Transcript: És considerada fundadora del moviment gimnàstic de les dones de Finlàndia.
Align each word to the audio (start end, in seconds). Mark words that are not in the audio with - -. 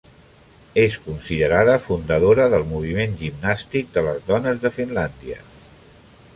És 0.83 0.95
considerada 1.07 1.75
fundadora 1.83 2.47
del 2.55 2.65
moviment 2.71 3.15
gimnàstic 3.21 3.95
de 3.99 4.07
les 4.11 4.27
dones 4.33 4.65
de 4.67 4.73
Finlàndia. 4.81 5.41